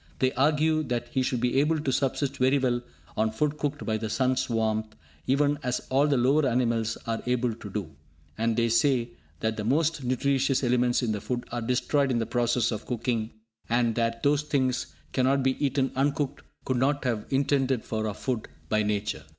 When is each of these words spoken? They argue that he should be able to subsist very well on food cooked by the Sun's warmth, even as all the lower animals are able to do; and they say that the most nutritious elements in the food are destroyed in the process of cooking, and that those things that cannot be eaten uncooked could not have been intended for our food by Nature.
They 0.17 0.31
argue 0.33 0.81
that 0.85 1.09
he 1.09 1.21
should 1.21 1.41
be 1.41 1.59
able 1.59 1.79
to 1.79 1.91
subsist 1.91 2.37
very 2.37 2.57
well 2.57 2.81
on 3.15 3.29
food 3.31 3.59
cooked 3.59 3.85
by 3.85 3.97
the 3.97 4.09
Sun's 4.09 4.49
warmth, 4.49 4.95
even 5.27 5.59
as 5.61 5.85
all 5.91 6.07
the 6.07 6.17
lower 6.17 6.47
animals 6.47 6.97
are 7.05 7.21
able 7.27 7.53
to 7.53 7.69
do; 7.69 7.91
and 8.35 8.57
they 8.57 8.67
say 8.67 9.11
that 9.41 9.57
the 9.57 9.63
most 9.63 10.03
nutritious 10.03 10.63
elements 10.63 11.03
in 11.03 11.11
the 11.11 11.21
food 11.21 11.43
are 11.51 11.61
destroyed 11.61 12.09
in 12.09 12.17
the 12.17 12.25
process 12.25 12.71
of 12.71 12.87
cooking, 12.87 13.29
and 13.69 13.93
that 13.93 14.23
those 14.23 14.41
things 14.41 14.87
that 14.87 14.93
cannot 15.13 15.43
be 15.43 15.63
eaten 15.63 15.91
uncooked 15.95 16.41
could 16.65 16.77
not 16.77 17.03
have 17.03 17.29
been 17.29 17.41
intended 17.41 17.83
for 17.85 18.07
our 18.07 18.15
food 18.15 18.47
by 18.69 18.81
Nature. 18.81 19.21